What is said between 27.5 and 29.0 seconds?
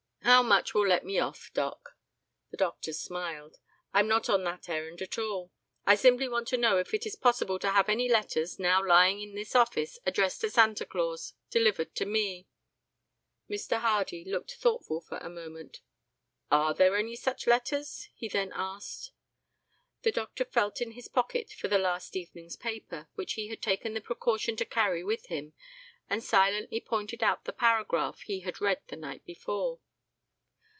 paragraph he had read the